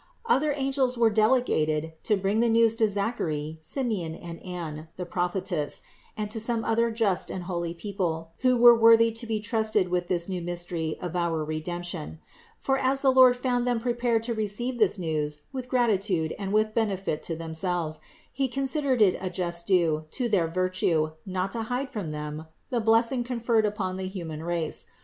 492. 0.25 0.35
Other 0.51 0.59
angels 0.67 0.97
were 0.97 1.09
delegated 1.11 1.93
to 2.05 2.17
bring 2.17 2.39
the 2.39 2.49
news 2.49 2.73
to 2.73 2.89
Zachary, 2.89 3.59
Simeon 3.61 4.15
and 4.15 4.41
Anne, 4.43 4.87
the 4.97 5.05
prophetess, 5.05 5.83
and 6.17 6.31
to 6.31 6.39
some 6.39 6.65
other 6.65 6.89
just 6.89 7.29
and 7.29 7.43
holy 7.43 7.75
people, 7.75 8.31
who 8.39 8.57
were 8.57 8.73
worthy 8.75 9.11
to 9.11 9.27
be 9.27 9.39
trusted 9.39 9.89
with 9.89 10.07
this 10.07 10.27
new 10.27 10.41
mystery 10.41 10.97
of 11.01 11.15
our 11.15 11.45
Redemption; 11.45 12.17
for 12.57 12.79
as 12.79 13.01
the 13.01 13.11
Lord 13.11 13.35
found 13.37 13.67
them 13.67 13.79
prepared 13.79 14.23
to 14.23 14.33
receive 14.33 14.79
this 14.79 14.97
news 14.97 15.41
with 15.53 15.69
gratitude 15.69 16.33
and 16.39 16.51
with 16.51 16.73
benefit 16.73 17.21
to 17.21 17.35
themselves, 17.35 18.01
He 18.33 18.47
considered 18.47 19.03
it 19.03 19.17
a 19.21 19.29
just 19.29 19.67
due 19.67 20.05
to 20.09 20.27
their 20.27 20.47
virtue 20.47 21.11
not 21.27 21.51
to 21.51 21.61
hide 21.61 21.91
from 21.91 22.09
them 22.09 22.47
the 22.71 22.81
blessing 22.81 23.23
conferred 23.23 23.67
upon 23.67 23.97
the 23.97 24.07
human 24.07 24.41
race. 24.43 24.87